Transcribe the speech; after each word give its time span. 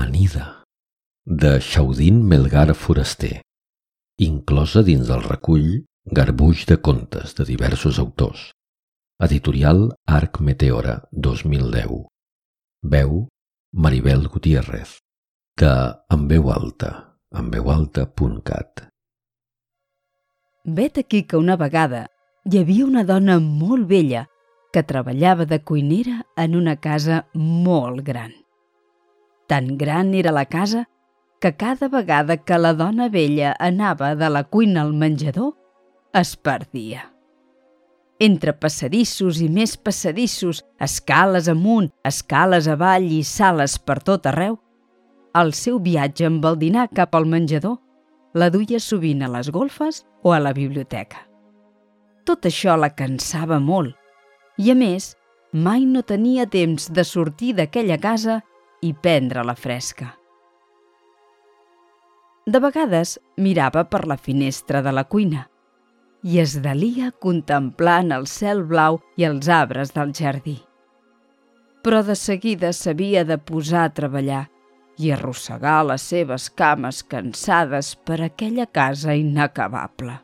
L'amanida, 0.00 0.64
de 1.26 1.60
Xaudín 1.60 2.22
Melgar 2.24 2.74
Foraster, 2.74 3.42
inclosa 4.16 4.82
dins 4.82 5.10
del 5.10 5.20
recull 5.20 5.84
Garbuix 6.06 6.64
de 6.64 6.78
contes 6.80 7.34
de 7.36 7.44
diversos 7.44 7.98
autors. 7.98 8.54
Editorial 9.20 9.90
Arc 10.06 10.40
Meteora 10.40 11.02
2010. 11.12 12.08
Veu 12.82 13.28
Maribel 13.72 14.26
Gutiérrez, 14.28 14.96
de 15.60 15.74
En 16.08 16.28
veu 16.28 16.48
alta, 16.50 17.18
enveualta.cat. 17.30 18.88
Vet 20.64 20.96
aquí 20.96 21.24
que 21.24 21.36
una 21.36 21.60
vegada 21.60 22.06
hi 22.48 22.62
havia 22.64 22.86
una 22.88 23.04
dona 23.04 23.38
molt 23.38 23.84
vella 23.86 24.28
que 24.72 24.82
treballava 24.82 25.44
de 25.44 25.60
cuinera 25.60 26.24
en 26.36 26.56
una 26.56 26.80
casa 26.80 27.26
molt 27.34 28.00
gran. 28.00 28.32
Tan 29.50 29.76
gran 29.76 30.14
era 30.14 30.30
la 30.30 30.44
casa 30.46 30.88
que 31.40 31.56
cada 31.56 31.88
vegada 31.88 32.36
que 32.36 32.56
la 32.56 32.70
dona 32.72 33.08
vella 33.08 33.56
anava 33.58 34.14
de 34.14 34.28
la 34.30 34.44
cuina 34.44 34.82
al 34.82 34.92
menjador, 34.94 35.56
es 36.14 36.36
perdia. 36.36 37.08
Entre 38.20 38.52
passadissos 38.54 39.40
i 39.42 39.48
més 39.50 39.72
passadissos, 39.74 40.60
escales 40.78 41.48
amunt, 41.50 41.88
escales 42.06 42.68
avall 42.70 43.08
i 43.10 43.24
sales 43.26 43.74
per 43.82 43.96
tot 44.06 44.28
arreu, 44.30 44.54
el 45.34 45.50
seu 45.58 45.80
viatge 45.82 46.28
amb 46.28 46.46
el 46.46 46.58
dinar 46.60 46.84
cap 46.94 47.18
al 47.18 47.26
menjador 47.26 47.80
la 48.38 48.50
duia 48.54 48.78
sovint 48.78 49.24
a 49.26 49.32
les 49.34 49.50
golfes 49.50 50.04
o 50.22 50.30
a 50.30 50.38
la 50.38 50.52
biblioteca. 50.54 51.24
Tot 52.22 52.46
això 52.46 52.76
la 52.78 52.92
cansava 52.94 53.58
molt 53.58 53.98
i, 54.62 54.70
a 54.70 54.78
més, 54.78 55.16
mai 55.50 55.82
no 55.90 56.04
tenia 56.06 56.46
temps 56.46 56.86
de 56.94 57.02
sortir 57.02 57.56
d'aquella 57.58 57.98
casa 57.98 58.38
i 58.82 58.94
prendre 58.94 59.44
la 59.44 59.54
fresca. 59.54 60.14
De 62.46 62.58
vegades 62.58 63.18
mirava 63.36 63.84
per 63.84 64.06
la 64.08 64.16
finestra 64.16 64.80
de 64.82 64.92
la 64.96 65.04
cuina 65.04 65.46
i 66.22 66.40
es 66.40 66.56
delia 66.60 67.10
contemplant 67.24 68.12
el 68.12 68.26
cel 68.28 68.64
blau 68.68 68.98
i 69.16 69.24
els 69.28 69.48
arbres 69.48 69.92
del 69.96 70.12
jardí. 70.16 70.58
Però 71.80 72.02
de 72.04 72.16
seguida 72.16 72.72
s'havia 72.76 73.24
de 73.24 73.38
posar 73.38 73.86
a 73.86 73.92
treballar 73.96 74.46
i 75.00 75.12
arrossegar 75.14 75.78
les 75.88 76.02
seves 76.12 76.50
cames 76.52 77.00
cansades 77.08 77.94
per 78.04 78.20
aquella 78.20 78.66
casa 78.66 79.14
inacabable. 79.16 80.18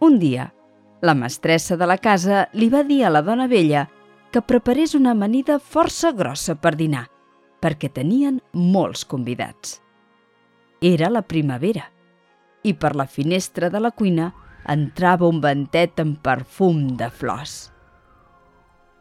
Un 0.00 0.18
dia, 0.18 0.52
la 1.02 1.14
mestressa 1.14 1.76
de 1.76 1.88
la 1.88 1.98
casa 1.98 2.46
li 2.52 2.70
va 2.72 2.82
dir 2.84 3.02
a 3.04 3.12
la 3.12 3.22
dona 3.24 3.46
vella 3.48 3.86
que 4.36 4.42
preparés 4.44 4.92
una 4.94 5.14
amanida 5.14 5.54
força 5.56 6.10
grossa 6.12 6.58
per 6.60 6.74
dinar, 6.76 7.06
perquè 7.64 7.88
tenien 7.88 8.42
molts 8.52 9.06
convidats. 9.08 9.78
Era 10.84 11.08
la 11.08 11.22
primavera 11.24 11.86
i 12.60 12.74
per 12.76 12.90
la 13.00 13.06
finestra 13.08 13.70
de 13.72 13.80
la 13.80 13.94
cuina 13.96 14.26
entrava 14.68 15.30
un 15.32 15.40
ventet 15.40 16.02
amb 16.04 16.18
perfum 16.20 16.82
de 17.00 17.08
flors. 17.08 17.54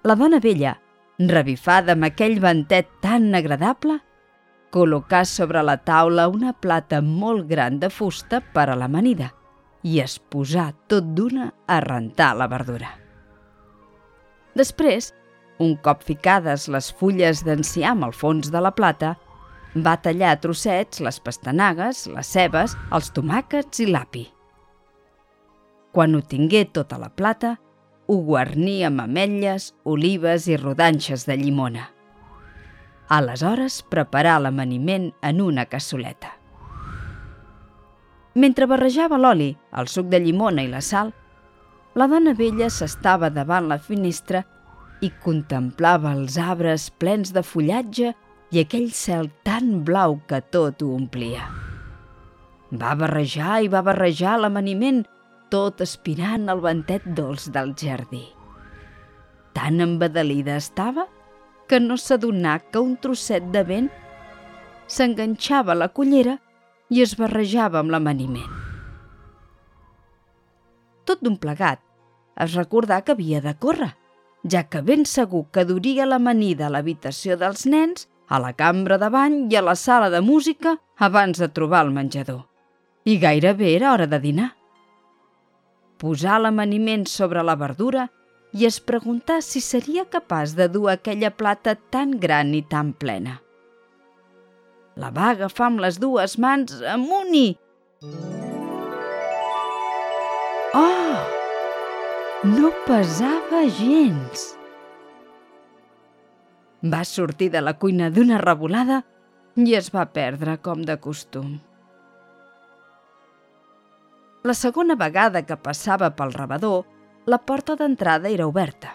La 0.08 0.16
dona 0.16 0.40
vella, 0.40 0.78
revifada 1.20 1.98
amb 2.00 2.08
aquell 2.08 2.40
ventet 2.40 2.96
tan 3.04 3.28
agradable, 3.36 3.98
col·locà 4.72 5.26
sobre 5.28 5.66
la 5.68 5.76
taula 5.84 6.30
una 6.32 6.56
plata 6.56 7.02
molt 7.04 7.50
gran 7.52 7.84
de 7.84 7.92
fusta 7.92 8.40
per 8.56 8.70
a 8.70 8.80
l'amanida 8.80 9.34
i 9.84 10.00
es 10.00 10.16
posà 10.16 10.70
tot 10.88 11.12
d'una 11.12 11.52
a 11.68 11.84
rentar 11.84 12.32
la 12.40 12.48
verdura. 12.48 12.96
Després, 14.56 15.12
un 15.60 15.76
cop 15.80 16.04
ficades 16.04 16.68
les 16.72 16.92
fulles 17.00 17.44
d'enciam 17.46 18.04
al 18.04 18.14
fons 18.14 18.52
de 18.52 18.62
la 18.62 18.74
plata, 18.76 19.16
va 19.76 19.98
tallar 20.00 20.32
a 20.34 20.40
trossets 20.40 21.02
les 21.04 21.20
pastanagues, 21.20 22.06
les 22.08 22.32
cebes, 22.32 22.76
els 22.96 23.12
tomàquets 23.16 23.84
i 23.84 23.90
l'api. 23.92 24.26
Quan 25.96 26.16
ho 26.16 26.22
tingué 26.22 26.66
tota 26.76 27.00
la 27.00 27.10
plata, 27.10 27.56
ho 28.08 28.16
guarní 28.22 28.84
amb 28.86 29.02
ametlles, 29.02 29.74
olives 29.84 30.48
i 30.48 30.58
rodanxes 30.60 31.26
de 31.28 31.38
llimona. 31.40 31.90
Aleshores, 33.10 33.82
preparà 33.90 34.38
l'amaniment 34.42 35.12
en 35.24 35.42
una 35.42 35.66
cassoleta. 35.70 36.34
Mentre 38.36 38.68
barrejava 38.68 39.18
l'oli, 39.18 39.54
el 39.80 39.88
suc 39.88 40.10
de 40.12 40.20
llimona 40.20 40.66
i 40.66 40.68
la 40.68 40.82
sal, 40.84 41.14
la 41.96 42.08
dona 42.12 42.34
vella 42.36 42.68
s'estava 42.68 43.30
davant 43.32 43.70
la 43.72 43.80
finestra 43.80 44.44
i 45.04 45.12
contemplava 45.24 46.14
els 46.16 46.38
arbres 46.40 46.88
plens 47.02 47.34
de 47.36 47.44
fullatge 47.44 48.14
i 48.52 48.62
aquell 48.62 48.92
cel 48.96 49.30
tan 49.44 49.82
blau 49.88 50.20
que 50.30 50.40
tot 50.54 50.84
ho 50.84 50.94
omplia. 50.96 51.48
Va 52.76 52.96
barrejar 53.00 53.60
i 53.64 53.70
va 53.72 53.84
barrejar 53.86 54.38
l'amaniment, 54.40 55.04
tot 55.52 55.84
aspirant 55.86 56.50
el 56.52 56.64
ventet 56.64 57.04
dolç 57.18 57.50
del 57.54 57.74
jardí. 57.80 58.24
Tan 59.56 59.80
embadalida 59.84 60.58
estava 60.60 61.06
que 61.70 61.80
no 61.80 61.98
s'adonà 61.98 62.58
que 62.72 62.82
un 62.82 62.96
trosset 63.02 63.46
de 63.54 63.64
vent 63.68 63.92
s'enganxava 64.92 65.74
a 65.74 65.80
la 65.84 65.90
cullera 65.90 66.38
i 66.94 67.02
es 67.02 67.16
barrejava 67.18 67.80
amb 67.82 67.94
l'amaniment. 67.94 68.52
Tot 71.06 71.22
d'un 71.22 71.38
plegat, 71.38 71.82
es 72.42 72.58
recordà 72.58 73.00
que 73.06 73.14
havia 73.14 73.42
de 73.42 73.54
córrer, 73.62 73.94
ja 74.52 74.64
que 74.70 74.82
ben 74.82 75.06
segur 75.10 75.46
que 75.52 75.66
duria 75.66 76.06
l'amanida 76.06 76.68
a 76.68 76.74
l'habitació 76.74 77.38
dels 77.38 77.66
nens, 77.66 78.08
a 78.28 78.40
la 78.42 78.54
cambra 78.54 78.98
de 79.02 79.10
bany 79.10 79.40
i 79.52 79.58
a 79.58 79.64
la 79.66 79.76
sala 79.76 80.10
de 80.14 80.22
música 80.22 80.78
abans 80.98 81.40
de 81.42 81.50
trobar 81.50 81.86
el 81.86 81.94
menjador. 81.94 82.46
I 83.06 83.18
gairebé 83.22 83.76
era 83.76 83.94
hora 83.94 84.08
de 84.08 84.20
dinar. 84.20 84.52
Posar 85.98 86.40
l'amaniment 86.42 87.06
sobre 87.08 87.44
la 87.44 87.56
verdura 87.56 88.10
i 88.54 88.66
es 88.66 88.80
preguntar 88.80 89.42
si 89.42 89.62
seria 89.62 90.06
capaç 90.06 90.56
de 90.56 90.70
dur 90.70 90.90
aquella 90.92 91.32
plata 91.32 91.76
tan 91.76 92.20
gran 92.20 92.54
i 92.56 92.64
tan 92.64 92.94
plena. 92.94 93.42
La 94.96 95.12
va 95.12 95.34
agafar 95.34 95.68
amb 95.72 95.84
les 95.84 96.00
dues 96.00 96.38
mans 96.40 96.82
amunt 96.94 97.36
i... 97.36 97.48
No 102.46 102.70
pesava 102.86 103.64
gens! 103.74 104.46
Va 106.86 107.02
sortir 107.10 107.50
de 107.50 107.62
la 107.64 107.74
cuina 107.82 108.12
d'una 108.14 108.38
revolada 108.38 109.02
i 109.58 109.74
es 109.74 109.90
va 109.94 110.06
perdre 110.14 110.58
com 110.62 110.84
de 110.86 110.98
costum. 111.02 111.56
La 114.46 114.54
segona 114.54 114.94
vegada 114.96 115.42
que 115.42 115.58
passava 115.58 116.12
pel 116.14 116.36
rebedor, 116.38 116.84
la 117.26 117.42
porta 117.42 117.74
d'entrada 117.80 118.30
era 118.30 118.46
oberta. 118.46 118.94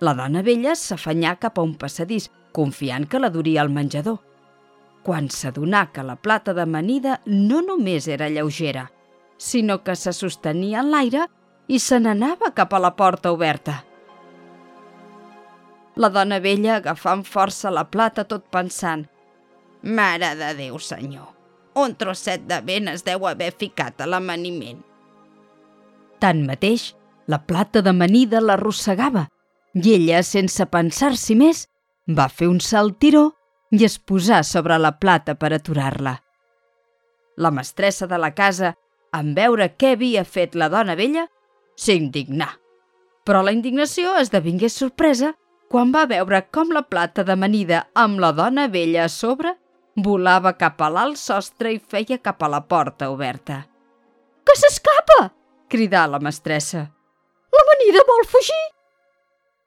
La 0.00 0.14
dona 0.16 0.40
vella 0.42 0.72
s'afanyà 0.72 1.36
cap 1.36 1.58
a 1.58 1.66
un 1.66 1.74
passadís, 1.76 2.30
confiant 2.52 3.04
que 3.04 3.20
la 3.20 3.28
duria 3.34 3.60
al 3.60 3.74
menjador 3.74 4.22
quan 5.04 5.28
s'adonà 5.28 5.84
que 5.92 6.02
la 6.02 6.16
plata 6.16 6.54
d'amanida 6.56 7.20
no 7.28 7.60
només 7.62 8.08
era 8.08 8.30
lleugera, 8.32 8.88
sinó 9.36 9.82
que 9.84 9.94
se 10.00 10.14
sostenia 10.16 10.80
en 10.80 10.90
l'aire 10.90 11.26
i 11.68 11.78
se 11.80 11.98
n'anava 12.00 12.52
cap 12.54 12.72
a 12.74 12.80
la 12.82 12.92
porta 12.96 13.32
oberta. 13.32 13.80
La 15.96 16.10
dona 16.10 16.40
vella 16.42 16.76
agafant 16.76 17.22
força 17.24 17.70
la 17.70 17.84
plata 17.86 18.24
tot 18.24 18.48
pensant 18.50 19.06
«Mare 19.82 20.32
de 20.38 20.50
Déu, 20.58 20.78
senyor, 20.80 21.28
un 21.78 21.94
trosset 21.94 22.48
de 22.48 22.58
vent 22.66 22.90
es 22.90 23.04
deu 23.06 23.26
haver 23.28 23.52
ficat 23.58 24.00
a 24.00 24.08
l'amaniment». 24.08 24.82
Tanmateix, 26.18 26.94
la 27.28 27.38
plata 27.38 27.82
d'amanida 27.84 28.40
l'arrossegava 28.40 29.28
i 29.74 29.94
ella, 29.94 30.22
sense 30.22 30.66
pensar-s'hi 30.70 31.36
més, 31.38 31.64
va 32.08 32.28
fer 32.28 32.48
un 32.50 32.60
saltiró 32.60 33.30
i 33.74 33.84
es 33.84 33.98
posà 33.98 34.42
sobre 34.44 34.78
la 34.78 34.92
plata 34.98 35.34
per 35.34 35.52
aturar-la. 35.54 36.14
La 37.36 37.50
mestressa 37.50 38.06
de 38.06 38.18
la 38.18 38.30
casa, 38.34 38.74
en 39.14 39.32
veure 39.34 39.72
què 39.78 39.94
havia 39.94 40.24
fet 40.24 40.54
la 40.54 40.68
dona 40.70 40.94
vella, 40.98 41.26
s'indignà. 41.76 42.50
Però 43.24 43.40
la 43.42 43.54
indignació 43.56 44.14
esdevingué 44.20 44.68
sorpresa 44.68 45.32
quan 45.70 45.92
va 45.94 46.04
veure 46.06 46.42
com 46.52 46.72
la 46.72 46.84
plata 46.86 47.24
d'amanida 47.24 47.86
amb 47.94 48.20
la 48.20 48.32
dona 48.32 48.68
vella 48.68 49.06
a 49.06 49.12
sobre 49.12 49.54
volava 49.96 50.52
cap 50.58 50.82
a 50.82 50.90
l'alt 50.90 51.18
sostre 51.18 51.72
i 51.72 51.78
feia 51.78 52.18
cap 52.18 52.42
a 52.42 52.50
la 52.50 52.60
porta 52.60 53.10
oberta. 53.10 53.64
«Que 54.44 54.56
s'escapa!» 54.58 55.32
cridà 55.70 56.04
la 56.06 56.20
mestressa. 56.20 56.84
«L'amanida 57.54 58.04
vol 58.06 58.26
fugir!» 58.28 58.64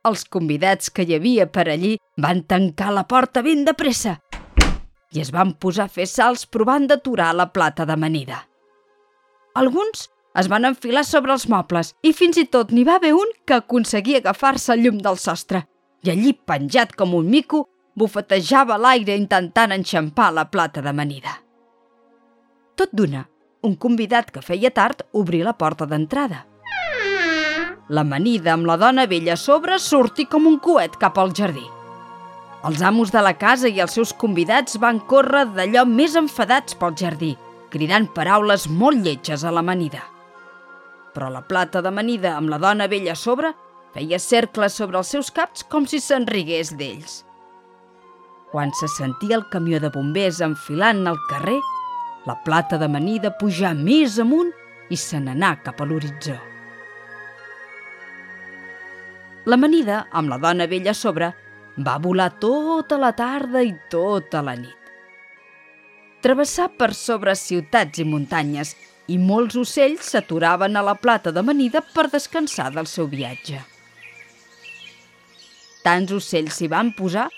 Els 0.07 0.23
convidats 0.31 0.91
que 0.93 1.03
hi 1.03 1.15
havia 1.17 1.47
per 1.51 1.67
allí 1.71 1.97
van 2.17 2.43
tancar 2.47 2.93
la 2.95 3.03
porta 3.03 3.43
ben 3.43 3.65
de 3.67 3.73
pressa 3.73 4.19
i 5.15 5.21
es 5.23 5.31
van 5.31 5.53
posar 5.55 5.87
a 5.87 5.91
fer 5.91 6.05
salts 6.09 6.45
provant 6.45 6.87
d'aturar 6.87 7.31
la 7.35 7.47
plata 7.55 7.85
d'amanida. 7.87 8.41
Alguns 9.55 10.07
es 10.37 10.49
van 10.51 10.67
enfilar 10.69 11.03
sobre 11.05 11.33
els 11.33 11.47
mobles 11.49 11.93
i 12.05 12.13
fins 12.13 12.37
i 12.37 12.45
tot 12.53 12.71
n'hi 12.71 12.85
va 12.87 12.97
haver 12.99 13.13
un 13.17 13.31
que 13.45 13.57
aconseguia 13.57 14.21
agafar-se 14.21 14.73
al 14.73 14.83
llum 14.85 15.01
del 15.01 15.17
sostre 15.17 15.63
i 16.05 16.11
allí, 16.13 16.33
penjat 16.33 16.93
com 16.95 17.15
un 17.17 17.29
mico, 17.29 17.65
bufetejava 17.97 18.77
l'aire 18.77 19.15
intentant 19.17 19.73
enxampar 19.73 20.29
la 20.33 20.45
plata 20.51 20.83
d'amanida. 20.85 21.33
Tot 22.77 22.93
d'una, 22.93 23.23
un 23.65 23.73
convidat 23.75 24.29
que 24.31 24.43
feia 24.45 24.69
tard 24.71 25.01
obrí 25.17 25.41
la 25.43 25.55
porta 25.57 25.87
d'entrada. 25.89 26.43
L'amanida 27.89 28.53
amb 28.53 28.67
la 28.67 28.75
dona 28.77 29.07
vella 29.07 29.33
a 29.33 29.41
sobre 29.41 29.79
sortí 29.79 30.27
com 30.29 30.45
un 30.45 30.59
coet 30.59 30.99
cap 31.01 31.17
al 31.17 31.33
jardí. 31.33 31.63
Els 32.67 32.81
amos 32.83 33.13
de 33.13 33.21
la 33.23 33.33
casa 33.39 33.69
i 33.69 33.79
els 33.81 33.95
seus 33.95 34.11
convidats 34.13 34.77
van 34.81 34.99
córrer 34.99 35.45
d'allò 35.55 35.85
més 35.87 36.17
enfadats 36.19 36.75
pel 36.77 36.93
jardí, 36.99 37.31
cridant 37.71 38.09
paraules 38.13 38.67
molt 38.67 39.01
lletges 39.05 39.45
a 39.45 39.53
l'amanida. 39.55 40.03
Però 41.17 41.31
la 41.33 41.41
plata 41.41 41.81
d'amanida 41.81 42.35
amb 42.37 42.51
la 42.53 42.59
dona 42.61 42.85
vella 42.85 43.15
a 43.15 43.17
sobre 43.17 43.49
feia 43.95 44.19
cercles 44.21 44.75
sobre 44.77 44.99
els 44.99 45.09
seus 45.09 45.31
caps 45.33 45.63
com 45.65 45.87
si 45.89 45.97
se'n 45.97 46.27
rigués 46.29 46.75
d'ells. 46.77 47.23
Quan 48.51 48.69
se 48.77 48.85
sentia 48.93 49.39
el 49.39 49.47
camió 49.49 49.79
de 49.81 49.89
bombers 49.89 50.43
enfilant 50.45 51.07
al 51.09 51.17
carrer, 51.31 51.57
la 52.29 52.35
plata 52.45 52.77
d'amanida 52.77 53.31
pujà 53.39 53.71
més 53.73 54.19
amunt 54.21 54.51
i 54.93 54.99
se 55.01 55.17
n'anà 55.17 55.55
cap 55.65 55.81
a 55.81 55.87
l'horitzó. 55.89 56.35
L'amanida, 59.49 60.03
amb 60.11 60.29
la 60.29 60.37
dona 60.43 60.67
vella 60.69 60.93
a 60.93 60.99
sobre, 61.01 61.31
va 61.81 61.95
volar 62.03 62.29
tota 62.37 62.99
la 63.01 63.13
tarda 63.17 63.63
i 63.65 63.73
tota 63.89 64.43
la 64.45 64.53
nit. 64.59 64.93
Travessà 66.21 66.67
per 66.69 66.91
sobre 66.93 67.33
ciutats 67.33 68.03
i 68.03 68.05
muntanyes 68.05 68.75
i 69.07 69.17
molts 69.17 69.55
ocells 69.55 70.11
s'aturaven 70.11 70.75
a 70.75 70.83
la 70.83 70.95
plata 70.99 71.31
d'amanida 71.31 71.81
per 71.93 72.07
descansar 72.11 72.69
del 72.75 72.87
seu 72.91 73.07
viatge. 73.07 73.61
Tants 75.83 76.11
ocells 76.11 76.57
s'hi 76.59 76.67
van 76.67 76.91
posar 76.97 77.29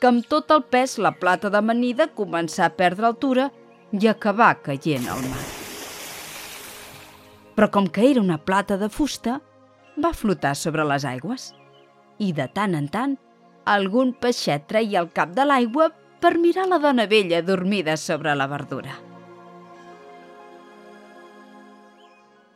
que 0.00 0.10
amb 0.10 0.26
tot 0.30 0.52
el 0.54 0.62
pes 0.70 0.96
la 1.02 1.14
plata 1.18 1.50
d'amanida 1.50 2.10
començà 2.14 2.68
a 2.68 2.74
perdre 2.78 3.08
altura 3.08 3.50
i 3.92 4.08
acabar 4.08 4.54
caient 4.62 5.08
al 5.10 5.22
mar. 5.26 5.44
Però 7.56 7.70
com 7.72 7.88
que 7.88 8.04
era 8.10 8.20
una 8.20 8.38
plata 8.38 8.76
de 8.76 8.90
fusta, 8.92 9.40
va 9.96 10.12
flotar 10.12 10.54
sobre 10.54 10.84
les 10.84 11.06
aigües 11.08 11.50
i 12.20 12.32
de 12.36 12.46
tant 12.52 12.76
en 12.76 12.90
tant 12.92 13.16
algun 13.64 14.12
peixet 14.20 14.68
treia 14.70 15.00
el 15.02 15.10
cap 15.16 15.32
de 15.34 15.48
l'aigua 15.48 15.90
per 16.20 16.36
mirar 16.38 16.68
la 16.68 16.78
dona 16.78 17.08
vella 17.10 17.42
dormida 17.42 17.96
sobre 17.96 18.34
la 18.36 18.46
verdura. 18.46 19.05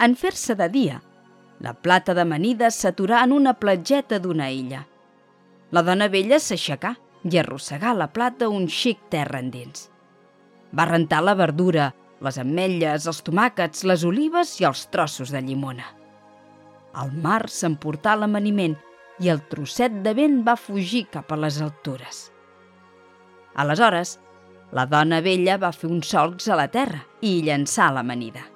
En 0.01 0.15
fer-se 0.17 0.55
de 0.57 0.67
dia, 0.73 0.99
la 1.61 1.75
plata 1.77 2.15
d'amanida 2.17 2.71
s'aturà 2.73 3.21
en 3.27 3.35
una 3.37 3.53
platgeta 3.61 4.19
d'una 4.19 4.47
illa. 4.49 4.81
La 5.77 5.83
dona 5.85 6.07
vella 6.09 6.39
s'aixecà 6.41 6.95
i 7.29 7.37
arrossegà 7.37 7.93
la 7.93 8.07
plata 8.09 8.49
un 8.49 8.65
xic 8.65 9.03
terra 9.13 9.43
endins. 9.45 9.91
Va 10.73 10.87
rentar 10.89 11.21
la 11.21 11.35
verdura, 11.37 11.91
les 12.25 12.39
ametlles, 12.41 13.05
els 13.13 13.21
tomàquets, 13.27 13.85
les 13.85 14.05
olives 14.09 14.55
i 14.63 14.67
els 14.69 14.87
trossos 14.95 15.33
de 15.35 15.43
llimona. 15.45 15.85
El 17.03 17.13
mar 17.21 17.43
s'emportà 17.53 18.15
l'amaniment 18.17 18.79
i 19.21 19.29
el 19.29 19.43
trosset 19.53 19.99
de 20.05 20.15
vent 20.17 20.39
va 20.47 20.57
fugir 20.57 21.05
cap 21.13 21.29
a 21.29 21.39
les 21.43 21.61
altures. 21.61 22.23
Aleshores, 23.61 24.15
la 24.73 24.87
dona 24.89 25.21
vella 25.21 25.59
va 25.61 25.73
fer 25.77 25.91
uns 25.93 26.09
solcs 26.15 26.49
a 26.49 26.57
la 26.57 26.71
terra 26.73 27.03
i 27.21 27.43
llançar 27.45 27.91
l'amanida. 27.93 28.47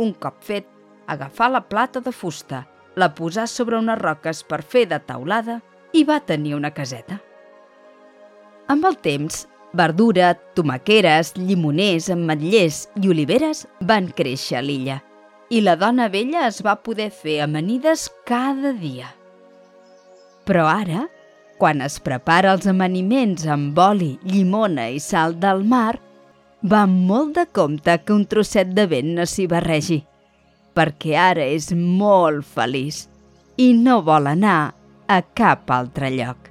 Un 0.00 0.14
cop 0.16 0.38
fet, 0.44 0.66
agafà 1.10 1.50
la 1.52 1.60
plata 1.60 2.00
de 2.00 2.12
fusta, 2.12 2.64
la 2.96 3.10
posà 3.14 3.46
sobre 3.50 3.78
unes 3.78 3.98
roques 4.00 4.42
per 4.48 4.62
fer 4.62 4.86
de 4.88 4.98
taulada 5.04 5.60
i 5.92 6.04
va 6.08 6.20
tenir 6.24 6.54
una 6.56 6.72
caseta. 6.72 7.20
Amb 8.70 8.86
el 8.86 8.96
temps, 9.04 9.44
verdura, 9.76 10.32
tomaqueres, 10.56 11.34
llimoners, 11.36 12.08
ametllers 12.14 12.86
i 13.02 13.12
oliveres 13.12 13.66
van 13.86 14.10
créixer 14.16 14.58
a 14.60 14.64
l'illa 14.64 15.00
i 15.50 15.60
la 15.60 15.74
dona 15.74 16.06
vella 16.08 16.44
es 16.46 16.60
va 16.62 16.76
poder 16.78 17.08
fer 17.10 17.40
amanides 17.42 18.06
cada 18.26 18.70
dia. 18.72 19.08
Però 20.46 20.66
ara, 20.70 21.08
quan 21.58 21.82
es 21.82 21.98
prepara 22.00 22.54
els 22.54 22.68
amaniments 22.70 23.48
amb 23.50 23.78
oli, 23.82 24.12
llimona 24.22 24.86
i 24.94 25.00
sal 25.02 25.34
del 25.42 25.64
mar, 25.66 25.98
va 26.62 26.84
molt 26.86 27.34
de 27.38 27.46
compte 27.56 27.96
que 28.04 28.12
un 28.12 28.26
trosset 28.28 28.74
de 28.76 28.84
vent 28.90 29.14
no 29.16 29.24
s'hi 29.24 29.46
barregi, 29.48 30.02
perquè 30.76 31.16
ara 31.16 31.46
és 31.48 31.70
molt 31.72 32.44
feliç 32.44 33.06
i 33.56 33.72
no 33.76 34.00
vol 34.04 34.28
anar 34.28 34.74
a 35.08 35.20
cap 35.34 35.70
altre 35.72 36.10
lloc. 36.12 36.49